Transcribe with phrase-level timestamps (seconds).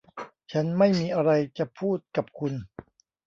[0.51, 2.53] ฉันไม่มีอะไรจะพูดกับคุณ